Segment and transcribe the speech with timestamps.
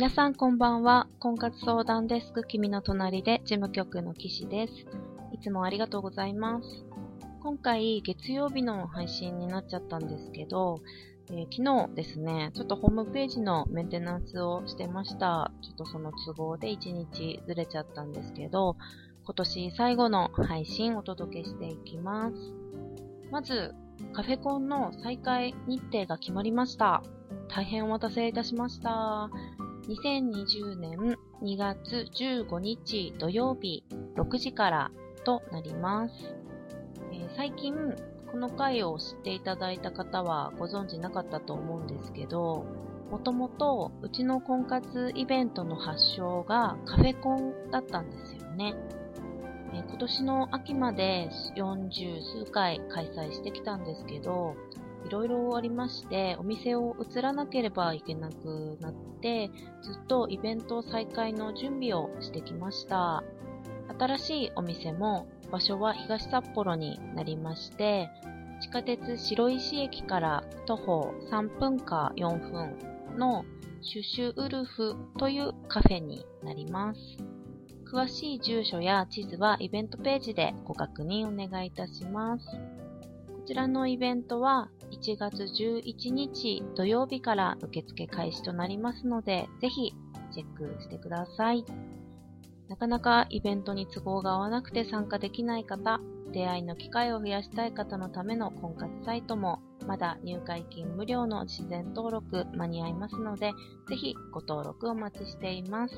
[0.00, 1.08] 皆さんこんばんは。
[1.18, 4.72] 婚活相談デスク君の隣で事務局の岸です。
[5.30, 6.86] いつもありがとうございます。
[7.42, 10.80] 今回月曜日の配信になっちゃったんですけど、
[11.30, 15.52] えー、昨日ですね、ちょっとホームページのメンテナンスをしてました。
[15.60, 18.76] ちょっとその都合で1日ずれちゃったんですけど、
[19.24, 22.36] 今年最後の配信お届けしていきます。
[23.30, 23.74] まず、
[24.14, 27.02] カフェコンの再開日程が決まりました。
[27.48, 29.28] 大変お待たせいたしました。
[29.88, 33.84] 2020年2月15日土曜日
[34.16, 34.90] 6時から
[35.24, 36.34] となります。
[37.12, 37.74] えー、最近
[38.30, 42.64] この回を知っていただいた方はご存知なかったと思うんですけど、
[43.10, 48.74] もともとうちの婚活イベントの発祥がカフェコンだったんですよね。
[49.72, 54.54] え、今年の秋まで40数回開催してきたんですけど、
[55.06, 59.50] いろいろありまして、お店を移らなければいけなくなって、
[59.82, 63.22] ずっとイベント再開の準備をしてきました。
[63.98, 68.08] 新しいお店も場所は東札幌になりまして、
[68.60, 73.44] 地下鉄白石駅から徒歩3分か4分の
[73.82, 77.00] シュシュウルフというカフェになります。
[77.90, 82.46] 詳しい住所や地図はイベントページでご確認お願いいたします。
[83.40, 89.94] こちらのイベントは1月11日土曜日から受付開始となりますので、ぜひ
[90.30, 91.64] チェックしてください。
[92.68, 96.00] なかなかイベントに都合が合わなくて参加できない方、
[96.32, 103.52] 出会いの機会を増やしたい方のための婚活サイトも、まだ入会金無料の事前登録間に合いますので、
[103.88, 105.94] ぜひご登録お待ちしています。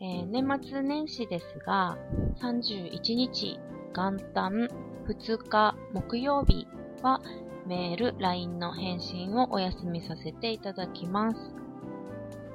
[0.00, 1.98] えー、年末年始ですが、
[2.40, 3.60] 31日
[3.94, 4.68] 元旦
[5.12, 6.66] 2日木曜日
[7.02, 7.20] は
[7.66, 11.36] メール、LINE の返信をお休みさせていただきます。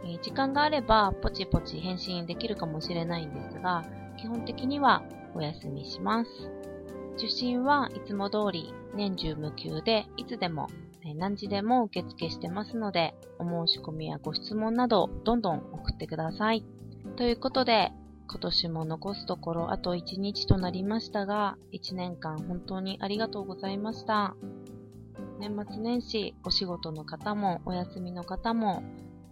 [0.05, 3.83] え、時間があればポチポチ返信できるかもしれないんですが、
[4.17, 5.03] 基本的には
[5.33, 6.29] お休みします。
[7.17, 10.67] 受信はいつも通り年中無休でいつでも
[11.15, 16.63] 何時でも受付してますので、お申し込みやご質問などどんどん送ってください。
[17.17, 17.91] ということで、
[18.27, 24.35] 今年も残すところあと1日となりましたが、1年間本当にありがとうございました。
[25.39, 28.83] 年末年始、お仕事の方もお休みの方も、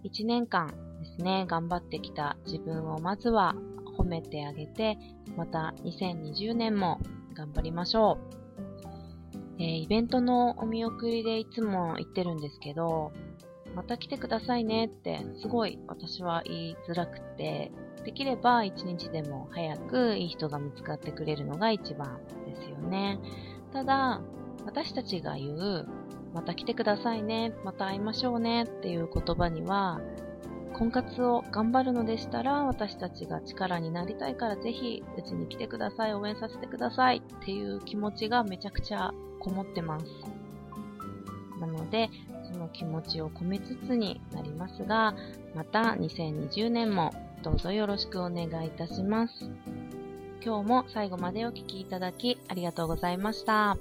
[0.04, 0.68] 1年間
[1.00, 3.56] ですね、頑張ってきた自分をまずは
[3.98, 4.98] 褒めてあげて、
[5.38, 7.00] また2020年も
[7.34, 8.42] 頑張りましょう。
[9.60, 13.12] えー、イベントのお見送りでいつも言ってるんですけど、
[13.76, 17.72] また来てくださいねってすごい私は言いづらくて、
[18.04, 23.20] できれば一日でも早くいい人が見つかってくれるのが一番ですよね。
[23.74, 24.22] ただ、
[24.66, 25.88] 私たちが言う、
[26.34, 30.00] また来てくださいね、また会いましょうねっていう言葉には、
[30.74, 40.06] 婚活を頑張るのでしたら、私たちが力になりたいからぜひ、うちに来てください、応援させてくださいっていう気持ちがめちゃくちゃこもってます。
[41.60, 42.10] なので、
[42.52, 45.14] その気持ちを込めつつになりますが、
[45.54, 47.12] また2020年も
[47.44, 49.50] どうぞよろしくお願いいたします。
[50.44, 53.78] 今日も最後までお聴きいただきありがとうございました。